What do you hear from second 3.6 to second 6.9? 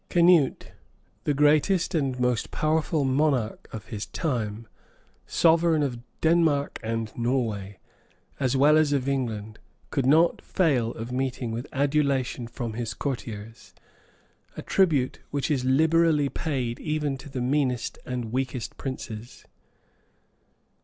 of his time, sovereign of Denmark